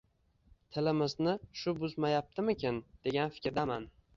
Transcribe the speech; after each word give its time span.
Tilimizni 0.77 1.35
shu 1.61 1.75
buzmayaptimikan, 1.83 2.81
degan 3.05 3.35
fikrdaman. 3.37 3.91